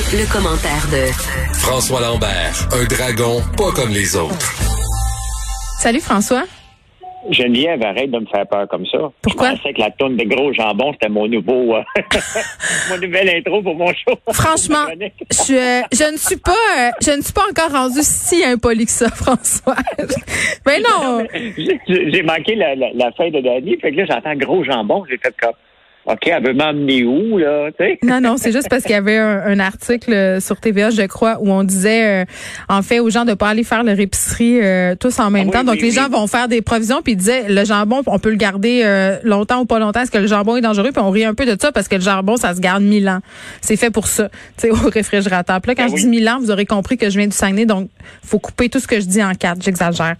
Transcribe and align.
Le, 0.00 0.32
commentaire 0.32 0.86
de 0.90 1.12
François 1.58 2.00
Lambert, 2.00 2.68
un 2.72 2.84
dragon 2.86 3.42
pas 3.54 3.70
comme 3.72 3.90
les 3.90 4.16
autres. 4.16 4.34
Salut 5.78 6.00
François. 6.00 6.44
Geneviève, 7.28 7.82
arrête 7.84 8.10
de 8.10 8.18
me 8.18 8.24
faire 8.24 8.46
peur 8.46 8.66
comme 8.68 8.86
ça. 8.86 8.98
Pourquoi? 9.20 9.50
Je 9.50 9.56
pensais 9.56 9.74
que 9.74 9.80
la 9.80 9.90
tonne 9.90 10.16
de 10.16 10.24
gros 10.24 10.54
jambon, 10.54 10.94
c'était 10.94 11.10
mon 11.10 11.28
nouveau, 11.28 11.76
euh, 11.76 11.82
mon 12.90 12.96
nouvelle 12.96 13.28
intro 13.28 13.62
pour 13.62 13.74
mon 13.74 13.92
show. 13.92 14.14
Franchement, 14.32 14.86
je, 15.30 15.52
euh, 15.52 15.82
je 15.92 16.10
ne 16.10 16.16
suis 16.16 16.38
pas, 16.38 16.52
euh, 16.78 16.90
je 17.02 17.10
ne 17.10 17.20
suis 17.20 17.34
pas 17.34 17.44
encore 17.50 17.70
rendu 17.70 17.98
si 18.00 18.42
impoli 18.42 18.86
que 18.86 18.92
ça, 18.92 19.10
François. 19.14 19.76
Mais 20.66 20.80
non. 20.80 21.26
J'ai 21.58 22.10
j'ai 22.10 22.22
manqué 22.22 22.54
la, 22.54 22.74
la, 22.74 22.86
la 22.94 23.12
fin 23.12 23.28
de 23.28 23.38
l'année, 23.38 23.78
fait 23.82 23.92
que 23.92 23.98
là, 23.98 24.06
j'entends 24.08 24.34
gros 24.34 24.64
jambon, 24.64 25.04
j'ai 25.10 25.18
fait 25.18 25.34
comme, 25.38 25.52
OK, 26.06 26.26
elle 26.26 26.44
veut 26.44 26.54
m'emmener 26.54 27.04
où, 27.04 27.36
là, 27.38 27.70
tu 27.78 27.84
sais? 27.84 27.98
Non, 28.02 28.20
non, 28.20 28.36
c'est 28.36 28.52
juste 28.52 28.68
parce 28.70 28.82
qu'il 28.82 28.92
y 28.92 28.94
avait 28.94 29.18
un, 29.18 29.42
un 29.44 29.60
article 29.60 30.40
sur 30.40 30.58
TVA, 30.58 30.90
je 30.90 31.02
crois, 31.02 31.38
où 31.40 31.50
on 31.50 31.62
disait, 31.62 32.22
euh, 32.22 32.24
en 32.68 32.82
fait, 32.82 33.00
aux 33.00 33.10
gens 33.10 33.24
de 33.24 33.34
pas 33.34 33.48
aller 33.50 33.64
faire 33.64 33.82
leur 33.82 34.00
épicerie 34.00 34.60
euh, 34.62 34.94
tous 34.98 35.18
en 35.20 35.30
même 35.30 35.42
Ah 35.42 35.46
oui, 35.46 35.52
temps. 35.52 35.64
Donc, 35.64 35.74
oui, 35.74 35.82
les 35.82 35.88
oui. 35.88 35.94
gens 35.94 36.08
vont 36.08 36.26
faire 36.26 36.48
des 36.48 36.62
provisions, 36.62 37.02
puis 37.02 37.12
ils 37.12 37.16
disaient, 37.16 37.44
le 37.48 37.64
jambon, 37.64 38.02
on 38.06 38.18
peut 38.18 38.30
le 38.30 38.36
garder 38.36 38.82
euh, 38.84 39.18
longtemps 39.24 39.60
ou 39.60 39.66
pas 39.66 39.78
longtemps. 39.78 40.00
Est-ce 40.00 40.10
que 40.10 40.18
le 40.18 40.26
jambon 40.26 40.56
est 40.56 40.62
dangereux? 40.62 40.90
Puis 40.90 41.02
on 41.02 41.10
rit 41.10 41.24
un 41.24 41.34
peu 41.34 41.44
de 41.44 41.56
ça 41.60 41.70
parce 41.70 41.86
que 41.86 41.96
le 41.96 42.02
jambon, 42.02 42.36
ça 42.36 42.54
se 42.54 42.60
garde 42.60 42.82
mille 42.82 43.08
ans. 43.08 43.20
C'est 43.60 43.76
fait 43.76 43.90
pour 43.90 44.06
ça, 44.06 44.30
tu 44.56 44.68
sais, 44.68 44.70
au 44.86 44.88
réfrigérateur. 44.88 45.60
Puis 45.60 45.70
là, 45.70 45.74
quand 45.74 45.90
Ben 45.90 45.96
je 45.96 46.02
dis 46.02 46.08
mille 46.08 46.28
ans, 46.28 46.38
vous 46.40 46.50
aurez 46.50 46.66
compris 46.66 46.96
que 46.96 47.10
je 47.10 47.18
viens 47.18 47.28
du 47.28 47.36
Saguenay, 47.36 47.66
donc 47.66 47.90
faut 48.24 48.38
couper 48.38 48.68
tout 48.70 48.80
ce 48.80 48.88
que 48.88 49.00
je 49.00 49.06
dis 49.06 49.22
en 49.22 49.34
quatre. 49.34 49.62
J'exagère. 49.62 50.16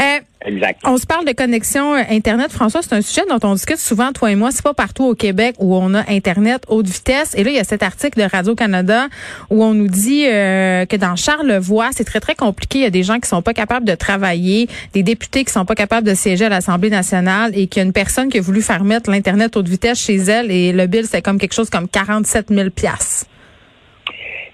Euh, 0.00 0.04
Exact. 0.44 0.80
on 0.84 0.96
se 0.96 1.06
parle 1.06 1.24
de 1.24 1.32
connexion 1.32 1.94
euh, 1.94 2.02
Internet. 2.10 2.52
François, 2.52 2.80
c'est 2.82 2.94
un 2.94 3.02
sujet 3.02 3.22
dont 3.28 3.40
on 3.42 3.54
discute 3.54 3.78
souvent, 3.78 4.12
toi 4.12 4.30
et 4.30 4.36
moi. 4.36 4.50
C'est 4.52 4.62
pas 4.62 4.74
partout 4.74 5.04
au 5.04 5.14
Québec 5.14 5.56
où 5.58 5.74
on 5.74 5.94
a 5.94 6.08
Internet 6.08 6.62
haute 6.68 6.86
vitesse. 6.86 7.34
Et 7.36 7.42
là, 7.42 7.50
il 7.50 7.56
y 7.56 7.60
a 7.60 7.64
cet 7.64 7.82
article 7.82 8.20
de 8.20 8.24
Radio-Canada 8.24 9.08
où 9.50 9.64
on 9.64 9.74
nous 9.74 9.88
dit 9.88 10.26
euh, 10.26 10.86
que 10.86 10.96
dans 10.96 11.16
Charlevoix, 11.16 11.88
c'est 11.90 12.04
très, 12.04 12.20
très 12.20 12.36
compliqué. 12.36 12.78
Il 12.78 12.82
y 12.82 12.86
a 12.86 12.90
des 12.90 13.02
gens 13.02 13.18
qui 13.18 13.28
sont 13.28 13.42
pas 13.42 13.52
capables 13.52 13.86
de 13.86 13.94
travailler, 13.94 14.68
des 14.94 15.02
députés 15.02 15.44
qui 15.44 15.52
sont 15.52 15.64
pas 15.64 15.74
capables 15.74 16.06
de 16.06 16.14
siéger 16.14 16.44
à 16.44 16.48
l'Assemblée 16.48 16.90
nationale 16.90 17.50
et 17.54 17.66
qu'il 17.66 17.80
y 17.80 17.84
a 17.84 17.86
une 17.86 17.92
personne 17.92 18.28
qui 18.28 18.38
a 18.38 18.40
voulu 18.40 18.62
faire 18.62 18.84
mettre 18.84 19.10
l'Internet 19.10 19.56
haute 19.56 19.68
vitesse 19.68 20.00
chez 20.00 20.16
elle 20.16 20.52
et 20.52 20.72
le 20.72 20.86
bill, 20.86 21.06
c'est 21.06 21.22
comme 21.22 21.38
quelque 21.38 21.54
chose 21.54 21.70
comme 21.70 21.88
47 21.88 22.48
000 22.50 22.70
piastres. 22.70 23.26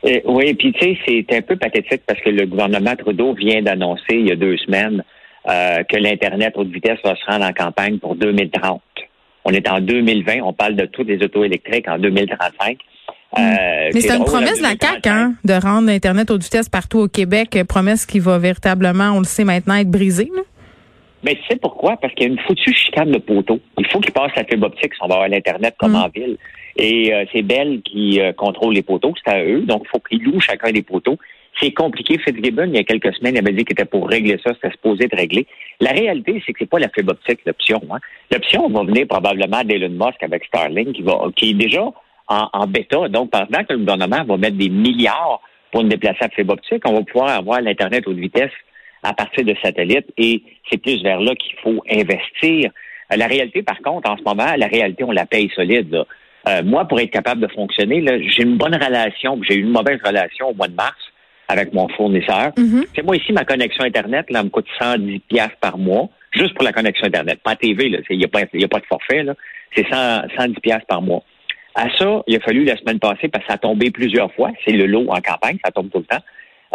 Euh, 0.06 0.20
oui, 0.26 0.54
puis 0.54 0.72
tu 0.72 0.80
sais, 0.80 0.98
c'est 1.06 1.36
un 1.36 1.42
peu 1.42 1.56
pathétique 1.56 2.02
parce 2.06 2.20
que 2.20 2.30
le 2.30 2.46
gouvernement 2.46 2.94
Trudeau 2.96 3.34
vient 3.34 3.62
d'annoncer 3.62 4.14
il 4.14 4.28
y 4.28 4.32
a 4.32 4.36
deux 4.36 4.56
semaines 4.58 5.02
euh, 5.48 5.82
que 5.84 5.96
l'Internet 5.96 6.54
haute 6.56 6.68
vitesse 6.68 6.98
va 7.04 7.14
se 7.16 7.24
rendre 7.26 7.44
en 7.44 7.52
campagne 7.52 7.98
pour 7.98 8.14
2030. 8.16 8.80
On 9.44 9.50
est 9.50 9.68
en 9.68 9.80
2020, 9.80 10.40
on 10.42 10.52
parle 10.52 10.74
de 10.74 10.86
toutes 10.86 11.08
les 11.08 11.22
autos 11.22 11.44
électriques 11.44 11.88
en 11.88 11.98
2035. 11.98 12.78
Euh, 13.36 13.40
Mm. 13.90 13.90
Mais 13.94 14.00
c'est 14.00 14.16
une 14.16 14.24
promesse 14.24 14.58
de 14.58 14.62
la 14.62 14.70
2035. 14.76 14.78
CAQ, 15.02 15.08
hein, 15.08 15.34
de 15.44 15.52
rendre 15.54 15.88
l'Internet 15.88 16.30
haute 16.30 16.42
vitesse 16.42 16.68
partout 16.68 17.00
au 17.00 17.08
Québec. 17.08 17.56
Euh, 17.56 17.64
Promesse 17.64 18.06
qui 18.06 18.20
va 18.20 18.38
véritablement, 18.38 19.10
on 19.10 19.18
le 19.18 19.24
sait 19.24 19.44
maintenant, 19.44 19.74
être 19.74 19.90
brisée. 19.90 20.30
là. 20.34 20.42
Mais 21.24 21.34
tu 21.34 21.40
sais 21.50 21.56
pourquoi? 21.56 21.96
Parce 21.96 22.14
qu'il 22.14 22.26
y 22.28 22.30
a 22.30 22.32
une 22.32 22.38
foutue 22.40 22.72
chicane 22.74 23.10
de 23.10 23.18
poteaux. 23.18 23.58
Il 23.78 23.86
faut 23.88 23.98
qu'ils 23.98 24.12
passent 24.12 24.30
la 24.36 24.44
fibre 24.44 24.66
optique 24.66 24.94
si 24.94 25.02
on 25.02 25.08
va 25.08 25.14
avoir 25.14 25.28
l'Internet 25.28 25.74
comme 25.78 25.92
Mm. 25.92 25.96
en 25.96 26.08
ville. 26.08 26.36
Et 26.76 27.12
euh, 27.12 27.24
c'est 27.32 27.42
Bell 27.42 27.80
qui 27.82 28.20
euh, 28.20 28.32
contrôle 28.32 28.74
les 28.74 28.82
poteaux, 28.82 29.12
c'est 29.24 29.32
à 29.32 29.42
eux. 29.44 29.62
Donc, 29.62 29.82
il 29.84 29.88
faut 29.88 30.00
qu'ils 30.00 30.22
louent 30.22 30.40
chacun 30.40 30.70
des 30.70 30.82
poteaux. 30.82 31.18
C'est 31.60 31.72
compliqué. 31.72 32.18
Fitzgibbon, 32.18 32.66
il 32.66 32.76
y 32.76 32.78
a 32.78 32.84
quelques 32.84 33.14
semaines, 33.14 33.34
il 33.36 33.38
avait 33.38 33.52
dit 33.52 33.64
qu'il 33.64 33.74
était 33.74 33.84
pour 33.84 34.08
régler 34.08 34.38
ça, 34.44 34.52
c'était 34.54 34.70
supposé 34.72 35.06
de 35.06 35.16
régler. 35.16 35.46
La 35.80 35.90
réalité, 35.90 36.42
c'est 36.44 36.52
que 36.52 36.58
c'est 36.60 36.70
pas 36.70 36.78
la 36.78 36.88
fibre 36.88 37.12
optique 37.12 37.40
l'option. 37.46 37.80
Hein. 37.90 37.98
L'option 38.32 38.68
va 38.68 38.82
venir 38.82 39.06
probablement 39.06 39.62
d'Elon 39.62 39.90
Musk 39.90 40.22
avec 40.22 40.44
Starlink, 40.44 40.92
qui, 40.94 41.02
va, 41.02 41.18
qui 41.36 41.50
est 41.50 41.54
déjà 41.54 41.84
en, 42.28 42.48
en 42.52 42.66
bêta. 42.66 43.08
Donc, 43.08 43.30
pendant 43.30 43.64
que 43.64 43.72
le 43.72 43.78
gouvernement 43.78 44.24
va 44.24 44.36
mettre 44.36 44.56
des 44.56 44.68
milliards 44.68 45.40
pour 45.70 45.82
nous 45.82 45.90
déplacer 45.90 46.24
à 46.24 46.28
fibre 46.28 46.54
optique, 46.54 46.82
on 46.86 46.94
va 46.94 47.02
pouvoir 47.02 47.30
avoir 47.30 47.60
l'Internet 47.60 48.06
haute 48.06 48.16
vitesse 48.16 48.52
à 49.02 49.12
partir 49.12 49.44
de 49.44 49.54
satellites 49.62 50.10
et 50.16 50.42
c'est 50.70 50.78
plus 50.78 51.02
vers 51.02 51.20
là 51.20 51.34
qu'il 51.34 51.56
faut 51.62 51.82
investir. 51.90 52.70
Euh, 53.12 53.16
la 53.16 53.26
réalité, 53.26 53.62
par 53.62 53.80
contre, 53.82 54.10
en 54.10 54.16
ce 54.16 54.22
moment, 54.22 54.54
la 54.56 54.66
réalité, 54.66 55.04
on 55.04 55.12
la 55.12 55.26
paye 55.26 55.50
solide. 55.54 55.92
là. 55.92 56.04
Euh, 56.48 56.62
moi, 56.62 56.86
pour 56.86 57.00
être 57.00 57.10
capable 57.10 57.40
de 57.40 57.48
fonctionner, 57.48 58.04
j'ai 58.28 58.42
une 58.42 58.56
bonne 58.56 58.74
relation, 58.74 59.40
j'ai 59.48 59.56
eu 59.56 59.60
une 59.60 59.70
mauvaise 59.70 60.00
relation 60.04 60.48
au 60.48 60.54
mois 60.54 60.68
de 60.68 60.74
mars 60.74 60.96
avec 61.48 61.72
mon 61.72 61.88
fournisseur. 61.88 62.52
Mhm. 62.56 62.84
C'est 62.94 63.04
moi 63.04 63.16
ici, 63.16 63.32
ma 63.32 63.44
connexion 63.44 63.84
Internet, 63.84 64.26
là, 64.30 64.42
me 64.42 64.48
coûte 64.48 64.66
110 64.80 65.20
piastres 65.20 65.56
par 65.60 65.78
mois, 65.78 66.08
juste 66.32 66.54
pour 66.54 66.64
la 66.64 66.72
connexion 66.72 67.06
Internet, 67.06 67.40
pas 67.42 67.56
TV, 67.56 67.88
là. 67.88 67.98
Il 68.10 68.18
n'y 68.18 68.24
a, 68.24 68.28
a 68.28 68.68
pas 68.68 68.80
de 68.80 68.86
forfait, 68.86 69.22
là. 69.22 69.34
C'est 69.74 69.86
100 69.88 70.28
110 70.38 70.60
piastres 70.60 70.86
par 70.86 71.02
mois. 71.02 71.22
À 71.74 71.88
ça, 71.98 72.22
il 72.26 72.36
a 72.36 72.40
fallu 72.40 72.64
la 72.64 72.76
semaine 72.76 73.00
passée, 73.00 73.28
parce 73.28 73.44
que 73.44 73.48
ça 73.50 73.54
a 73.54 73.58
tombé 73.58 73.90
plusieurs 73.90 74.32
fois. 74.34 74.50
C'est 74.64 74.72
le 74.72 74.86
lot 74.86 75.06
en 75.08 75.20
campagne, 75.20 75.58
ça 75.64 75.72
tombe 75.72 75.90
tout 75.90 75.98
le 75.98 76.04
temps. 76.04 76.22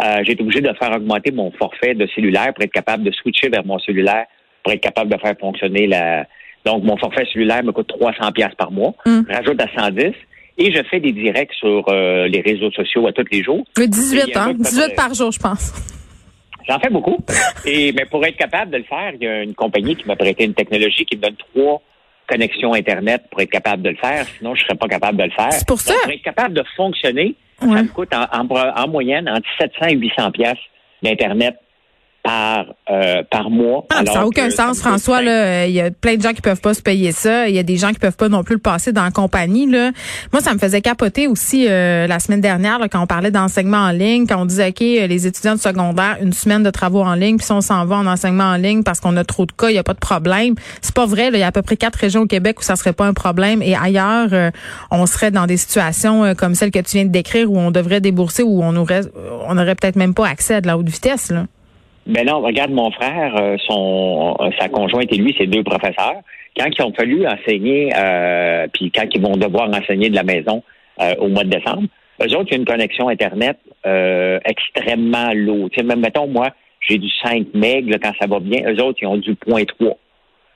Euh, 0.02 0.20
j'ai 0.24 0.32
été 0.32 0.42
obligé 0.42 0.60
de 0.60 0.72
faire 0.74 0.92
augmenter 0.92 1.30
mon 1.32 1.50
forfait 1.52 1.94
de 1.94 2.06
cellulaire 2.14 2.54
pour 2.54 2.64
être 2.64 2.72
capable 2.72 3.02
de 3.02 3.10
switcher 3.10 3.48
vers 3.48 3.64
mon 3.64 3.78
cellulaire, 3.78 4.26
pour 4.62 4.72
être 4.72 4.80
capable 4.80 5.10
de 5.10 5.18
faire 5.18 5.34
fonctionner 5.38 5.86
la. 5.86 6.26
Donc, 6.64 6.84
mon 6.84 6.96
forfait 6.98 7.26
cellulaire 7.32 7.64
me 7.64 7.72
coûte 7.72 7.88
300 7.88 8.32
pièces 8.32 8.54
par 8.56 8.70
mois. 8.70 8.94
Mm. 9.06 9.22
Rajoute 9.30 9.60
à 9.62 9.66
110 9.74 10.12
et 10.60 10.72
je 10.72 10.82
fais 10.84 11.00
des 11.00 11.12
directs 11.12 11.52
sur 11.54 11.84
euh, 11.88 12.28
les 12.28 12.40
réseaux 12.40 12.70
sociaux 12.70 13.06
à 13.08 13.12
tous 13.12 13.24
les 13.32 13.42
jours. 13.42 13.64
Oui, 13.76 13.84
Il 13.84 13.90
18, 13.90 14.16
y 14.28 14.32
a 14.34 14.42
un 14.42 14.44
hein? 14.44 14.52
peu 14.52 14.58
de 14.58 14.62
18 14.64 14.94
par 14.94 15.12
jour, 15.14 15.32
je 15.32 15.38
pense. 15.40 15.72
J'en 16.68 16.78
fais 16.78 16.90
beaucoup. 16.90 17.16
Et 17.64 17.92
mais 17.92 18.04
pour 18.04 18.24
être 18.24 18.36
capable 18.36 18.70
de 18.70 18.76
le 18.76 18.84
faire, 18.84 19.12
il 19.14 19.24
y 19.24 19.26
a 19.26 19.42
une 19.42 19.54
compagnie 19.54 19.96
qui 19.96 20.06
m'a 20.06 20.14
prêté 20.16 20.44
une 20.44 20.54
technologie 20.54 21.04
qui 21.04 21.16
me 21.16 21.22
donne 21.22 21.36
trois 21.36 21.82
connexions 22.28 22.74
Internet 22.74 23.22
pour 23.30 23.40
être 23.40 23.50
capable 23.50 23.82
de 23.82 23.90
le 23.90 23.96
faire. 23.96 24.24
Sinon, 24.38 24.54
je 24.54 24.62
serais 24.62 24.76
pas 24.76 24.86
capable 24.86 25.18
de 25.18 25.24
le 25.24 25.30
faire. 25.30 25.52
C'est 25.52 25.66
pour 25.66 25.80
ça. 25.80 25.92
Donc, 25.94 26.02
pour 26.02 26.12
être 26.12 26.22
capable 26.22 26.54
de 26.54 26.62
fonctionner, 26.76 27.34
Ouais. 27.62 27.76
ça 27.76 27.82
me 27.82 27.88
coûte 27.88 28.14
en, 28.14 28.22
en- 28.22 28.82
en 28.84 28.88
moyenne 28.88 29.28
entre 29.28 29.48
700 29.60 29.86
et 29.88 29.94
800 29.96 30.30
pièces 30.30 30.56
d'Internet 31.02 31.56
par, 32.22 32.66
euh, 32.90 33.22
par 33.30 33.50
mois. 33.50 33.86
Ah, 33.90 34.02
ça 34.06 34.14
n'a 34.14 34.26
aucun 34.26 34.50
sens, 34.50 34.80
François. 34.80 35.22
il 35.22 35.72
y 35.72 35.80
a 35.80 35.90
plein 35.90 36.16
de 36.16 36.22
gens 36.22 36.32
qui 36.32 36.42
peuvent 36.42 36.60
pas 36.60 36.74
se 36.74 36.82
payer 36.82 37.12
ça. 37.12 37.48
Il 37.48 37.54
y 37.54 37.58
a 37.58 37.62
des 37.62 37.76
gens 37.76 37.90
qui 37.90 37.98
peuvent 37.98 38.16
pas 38.16 38.28
non 38.28 38.42
plus 38.42 38.56
le 38.56 38.60
passer 38.60 38.92
dans 38.92 39.04
la 39.04 39.10
compagnie. 39.10 39.66
Là. 39.66 39.90
Moi, 40.32 40.42
ça 40.42 40.52
me 40.54 40.58
faisait 40.58 40.80
capoter 40.80 41.26
aussi 41.26 41.66
euh, 41.68 42.06
la 42.06 42.18
semaine 42.18 42.40
dernière 42.40 42.78
là, 42.78 42.88
quand 42.88 43.00
on 43.00 43.06
parlait 43.06 43.30
d'enseignement 43.30 43.78
en 43.78 43.90
ligne, 43.90 44.26
quand 44.26 44.40
on 44.40 44.44
disait 44.44 44.68
OK, 44.68 44.82
euh, 44.82 45.06
les 45.06 45.26
étudiants 45.26 45.54
de 45.54 45.60
secondaire, 45.60 46.18
une 46.20 46.32
semaine 46.32 46.62
de 46.62 46.70
travaux 46.70 47.02
en 47.02 47.14
ligne, 47.14 47.36
puis 47.36 47.46
si 47.46 47.52
on 47.52 47.60
s'en 47.60 47.84
va 47.86 47.96
en 47.96 48.06
enseignement 48.06 48.44
en 48.44 48.56
ligne 48.56 48.82
parce 48.82 49.00
qu'on 49.00 49.16
a 49.16 49.24
trop 49.24 49.46
de 49.46 49.52
cas, 49.52 49.70
il 49.70 49.76
y 49.76 49.78
a 49.78 49.82
pas 49.82 49.94
de 49.94 49.98
problème. 49.98 50.54
C'est 50.82 50.94
pas 50.94 51.06
vrai. 51.06 51.30
là. 51.30 51.38
Il 51.38 51.40
y 51.40 51.44
a 51.44 51.48
à 51.48 51.52
peu 51.52 51.62
près 51.62 51.76
quatre 51.76 51.96
régions 51.96 52.22
au 52.22 52.26
Québec 52.26 52.60
où 52.60 52.62
ça 52.62 52.76
serait 52.76 52.92
pas 52.92 53.06
un 53.06 53.14
problème, 53.14 53.62
et 53.62 53.74
ailleurs, 53.74 54.28
euh, 54.32 54.50
on 54.90 55.06
serait 55.06 55.30
dans 55.30 55.46
des 55.46 55.56
situations 55.56 56.34
comme 56.34 56.54
celle 56.54 56.70
que 56.70 56.78
tu 56.78 56.96
viens 56.96 57.04
de 57.04 57.10
décrire 57.10 57.50
où 57.50 57.58
on 57.58 57.70
devrait 57.70 58.00
débourser, 58.00 58.42
où 58.42 58.62
on 58.62 58.76
aurait, 58.76 59.02
on 59.46 59.56
aurait 59.56 59.74
peut-être 59.74 59.96
même 59.96 60.14
pas 60.14 60.26
accès 60.26 60.56
à 60.56 60.60
de 60.60 60.66
la 60.66 60.76
haute 60.76 60.88
vitesse. 60.88 61.30
Là. 61.30 61.46
Ben 62.10 62.26
non, 62.26 62.40
regarde 62.40 62.70
mon 62.72 62.90
frère, 62.90 63.36
euh, 63.36 63.56
son 63.66 64.36
euh, 64.40 64.50
sa 64.58 64.68
conjointe 64.68 65.12
et 65.12 65.16
lui, 65.16 65.34
c'est 65.38 65.46
deux 65.46 65.62
professeurs. 65.62 66.16
Quand 66.56 66.66
ils 66.66 66.82
ont 66.82 66.92
fallu 66.92 67.26
enseigner, 67.26 67.90
euh, 67.96 68.66
puis 68.72 68.90
quand 68.90 69.06
ils 69.14 69.20
vont 69.22 69.36
devoir 69.36 69.68
enseigner 69.70 70.10
de 70.10 70.16
la 70.16 70.24
maison 70.24 70.62
euh, 71.00 71.14
au 71.20 71.28
mois 71.28 71.44
de 71.44 71.50
décembre, 71.50 71.84
eux 72.22 72.36
autres, 72.36 72.48
il 72.48 72.52
y 72.52 72.54
a 72.54 72.58
une 72.58 72.64
connexion 72.64 73.08
Internet 73.08 73.56
euh, 73.86 74.38
extrêmement 74.44 75.32
lourde. 75.34 75.70
Tu 75.72 75.78
sais, 75.80 75.86
même, 75.86 76.00
mettons, 76.00 76.26
moi, 76.26 76.50
j'ai 76.86 76.98
du 76.98 77.08
5 77.24 77.46
MB 77.54 77.92
quand 78.02 78.12
ça 78.20 78.26
va 78.26 78.40
bien. 78.40 78.60
Eux 78.70 78.82
autres, 78.82 78.98
ils 79.02 79.06
ont 79.06 79.16
du 79.16 79.32
0.3. 79.34 79.94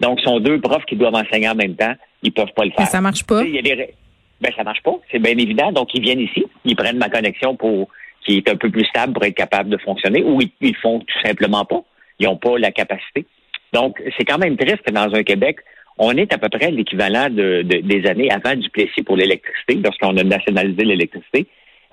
Donc, 0.01 0.19
ce 0.21 0.25
sont 0.27 0.41
deux 0.41 0.61
profs 0.61 0.85
qui 0.87 0.97
doivent 0.97 1.15
enseigner 1.15 1.49
en 1.49 1.55
même 1.55 1.77
temps. 1.77 1.95
Ils 2.23 2.33
peuvent 2.33 2.53
pas 2.57 2.65
le 2.65 2.71
Mais 2.71 2.77
faire. 2.85 2.89
ça 2.89 3.01
marche 3.01 3.25
pas. 3.25 3.43
Tu 3.43 3.45
sais, 3.45 3.51
Il 3.51 3.55
y 3.57 3.59
a 3.59 3.63
des... 3.63 3.75
ré- 3.75 3.95
Ben, 4.41 4.53
ça 4.57 4.65
marche 4.65 4.83
pas. 4.83 4.97
C'est 5.13 5.21
bien 5.21 5.33
évident. 5.39 5.71
Donc, 5.73 5.95
ils 5.95 6.03
viennent 6.03 6.21
ici. 6.21 6.45
Ils 6.65 6.75
prennent 6.77 6.99
ma 6.99 7.09
connexion 7.09 7.55
pour 7.55 7.89
qui 8.25 8.39
est 8.39 8.49
un 8.49 8.57
peu 8.57 8.71
plus 8.71 8.85
stable 8.87 9.13
pour 9.13 9.25
être 9.25 9.35
capable 9.37 9.71
de 9.71 9.77
fonctionner 9.79 10.23
ou 10.23 10.41
ils, 10.41 10.51
ils 10.61 10.77
font 10.77 10.99
tout 11.01 11.21
simplement 11.25 11.65
pas. 11.65 11.83
Ils 12.19 12.27
n'ont 12.27 12.37
pas 12.37 12.59
la 12.59 12.71
capacité. 12.73 13.27
Donc, 13.73 14.01
c'est 14.17 14.25
quand 14.25 14.39
même 14.39 14.57
triste 14.57 14.83
que 14.87 14.93
dans 14.93 15.13
un 15.15 15.23
Québec, 15.23 15.59
on 15.99 16.17
est 16.17 16.33
à 16.33 16.39
peu 16.39 16.49
près 16.49 16.71
l'équivalent 16.71 17.29
de, 17.31 17.63
de- 17.63 17.81
des 17.87 18.09
années 18.09 18.31
avant 18.31 18.55
du 18.55 18.69
Plessis 18.71 19.03
pour 19.05 19.17
l'électricité, 19.17 19.75
lorsqu'on 19.85 20.17
a 20.17 20.23
nationalisé 20.25 20.85
l'électricité. 20.85 21.47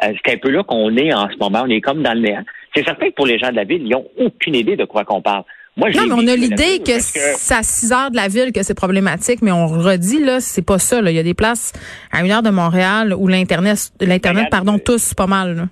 Euh, 0.04 0.14
c'est 0.26 0.34
un 0.34 0.38
peu 0.38 0.50
là 0.50 0.64
qu'on 0.64 0.96
est 0.98 1.14
en 1.14 1.30
ce 1.30 1.38
moment. 1.40 1.64
On 1.66 1.70
est 1.70 1.82
comme 1.82 2.02
dans 2.02 2.14
le 2.14 2.22
néant. 2.22 2.44
C'est 2.76 2.84
certain 2.84 3.08
que 3.10 3.16
pour 3.16 3.28
les 3.28 3.38
gens 3.38 3.50
de 3.50 3.56
la 3.56 3.64
ville, 3.64 3.82
ils 3.84 3.90
n'ont 3.90 4.08
aucune 4.18 4.56
idée 4.56 4.76
de 4.76 4.86
quoi 4.86 5.06
qu'on 5.06 5.22
parle. 5.22 5.44
Moi, 5.78 5.90
je 5.92 5.98
Non, 5.98 6.04
mais 6.08 6.14
on 6.24 6.28
a 6.28 6.36
l'idée 6.36 6.80
que 6.86 7.00
c'est 7.00 7.54
à 7.54 7.64
6 7.64 7.92
heures 7.94 8.12
de 8.12 8.16
la 8.16 8.28
ville 8.28 8.52
que 8.52 8.62
c'est 8.64 8.74
problématique, 8.76 9.42
mais 9.42 9.52
on 9.52 9.68
redit, 9.68 10.20
là, 10.24 10.40
c'est 10.40 10.66
pas 10.66 10.80
ça. 10.80 11.02
Là. 11.02 11.12
Il 11.12 11.16
y 11.16 11.20
a 11.20 11.24
des 11.24 11.34
places 11.34 11.72
à 12.12 12.24
une 12.26 12.32
heure 12.32 12.42
de 12.44 12.50
Montréal 12.50 13.14
où 13.18 13.28
l'Internet, 13.28 13.92
l'Internet, 14.02 14.48
pardon, 14.52 14.76
euh, 14.76 14.82
tous, 14.84 15.14
pas 15.14 15.28
mal. 15.28 15.56
Là. 15.56 15.64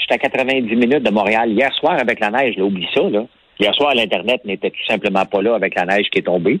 J'étais 0.00 0.14
à 0.14 0.18
90 0.18 0.62
minutes 0.76 1.02
de 1.02 1.10
Montréal. 1.10 1.50
Hier 1.50 1.72
soir, 1.74 1.98
avec 2.00 2.20
la 2.20 2.30
neige, 2.30 2.56
là, 2.56 2.64
oublie 2.64 2.88
ça. 2.94 3.02
Là. 3.08 3.24
Hier 3.58 3.74
soir, 3.74 3.94
l'Internet 3.94 4.44
n'était 4.44 4.70
tout 4.70 4.84
simplement 4.88 5.24
pas 5.26 5.42
là 5.42 5.54
avec 5.54 5.74
la 5.74 5.84
neige 5.84 6.06
qui 6.10 6.18
est 6.20 6.22
tombée. 6.22 6.58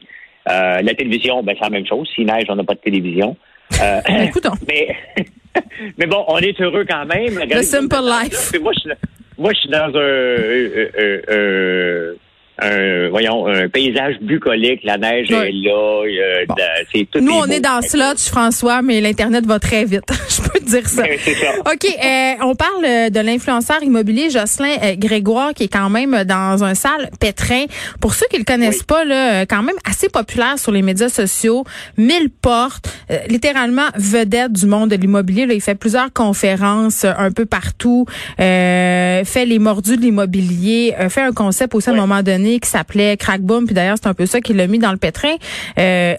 Euh, 0.48 0.80
la 0.82 0.94
télévision, 0.94 1.42
ben, 1.42 1.54
c'est 1.58 1.64
la 1.64 1.70
même 1.70 1.86
chose. 1.86 2.08
S'il 2.14 2.26
neige, 2.26 2.44
on 2.48 2.56
n'a 2.56 2.64
pas 2.64 2.74
de 2.74 2.80
télévision. 2.80 3.36
Euh, 3.82 4.00
Ben, 4.06 4.22
écoutons. 4.28 4.52
mais, 4.68 4.96
mais 5.98 6.06
bon, 6.06 6.24
on 6.28 6.38
est 6.38 6.60
heureux 6.60 6.84
quand 6.88 7.06
même. 7.06 7.34
Regardez, 7.38 7.60
The 7.60 7.62
simple 7.62 7.96
life. 8.04 8.52
Moi, 8.60 8.72
je, 8.74 8.80
suis- 8.80 8.90
moi, 9.38 9.52
je 9.54 9.58
suis 9.60 9.68
dans 9.70 9.88
un, 9.88 9.98
euh, 9.98 10.90
euh, 11.30 12.14
un, 12.62 13.08
voyons, 13.10 13.46
un 13.46 13.68
paysage 13.68 14.16
bucolique, 14.20 14.80
la 14.84 14.98
neige 14.98 15.30
est 15.30 15.52
là, 15.52 16.02
euh, 16.04 16.44
c'est 16.92 17.08
tout. 17.10 17.20
Nous, 17.20 17.32
on 17.32 17.46
est 17.46 17.60
dans 17.60 17.80
Slotch, 17.82 18.28
François, 18.28 18.82
mais 18.82 19.00
l'Internet 19.00 19.46
va 19.46 19.58
très 19.58 19.84
vite. 19.84 20.04
Je 20.28 20.42
peux 20.42 20.58
te 20.58 20.64
dire 20.64 20.88
ça. 20.88 21.04
ça. 21.04 21.60
OK, 21.60 21.84
euh, 21.84 22.32
on 22.42 22.54
parle 22.54 22.84
euh, 22.84 23.10
de 23.10 23.20
l'influenceur 23.20 23.82
immobilier 23.82 24.30
Jocelyn 24.30 24.94
Grégoire, 24.96 25.54
qui 25.54 25.64
est 25.64 25.72
quand 25.72 25.90
même 25.90 26.24
dans 26.24 26.62
un 26.64 26.74
sale 26.74 27.10
pétrin. 27.18 27.64
Pour 28.00 28.14
ceux 28.14 28.26
qui 28.30 28.38
le 28.38 28.44
connaissent 28.44 28.82
pas, 28.82 29.04
là, 29.04 29.46
quand 29.46 29.62
même 29.62 29.76
assez 29.88 30.08
populaire 30.08 30.58
sur 30.58 30.72
les 30.72 30.82
médias 30.82 31.08
sociaux, 31.08 31.64
mille 31.96 32.30
portes, 32.30 32.88
littéralement 33.28 33.88
vedette 33.96 34.52
du 34.52 34.66
monde 34.66 34.90
de 34.90 34.96
l'immobilier. 34.96 35.46
Il 35.50 35.60
fait 35.60 35.74
plusieurs 35.74 36.12
conférences 36.12 37.04
un 37.04 37.30
peu 37.30 37.46
partout, 37.46 38.06
fait 38.38 39.44
les 39.46 39.58
mordus 39.58 39.96
de 39.96 40.02
l'immobilier, 40.02 40.94
fait 41.08 41.22
un 41.22 41.32
concept 41.32 41.74
aussi 41.74 41.90
à 41.90 41.92
un 41.92 41.96
moment 41.96 42.22
donné 42.22 42.49
qui 42.58 42.68
s'appelait 42.68 43.16
Crack 43.16 43.42
Boom, 43.42 43.66
puis 43.66 43.74
d'ailleurs 43.74 43.96
c'est 44.02 44.08
un 44.08 44.14
peu 44.14 44.26
ça 44.26 44.40
qui 44.40 44.54
l'a 44.54 44.66
mis 44.66 44.78
dans 44.78 44.92
le 44.92 44.96
pétrin, 44.96 45.36
euh, 45.78 46.14